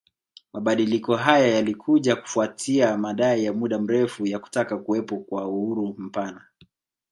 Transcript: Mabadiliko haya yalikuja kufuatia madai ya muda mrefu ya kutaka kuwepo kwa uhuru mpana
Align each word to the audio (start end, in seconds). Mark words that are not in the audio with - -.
Mabadiliko 0.53 1.15
haya 1.15 1.47
yalikuja 1.47 2.15
kufuatia 2.15 2.97
madai 2.97 3.43
ya 3.43 3.53
muda 3.53 3.79
mrefu 3.79 4.25
ya 4.25 4.39
kutaka 4.39 4.77
kuwepo 4.77 5.17
kwa 5.17 5.47
uhuru 5.47 5.95
mpana 5.97 6.47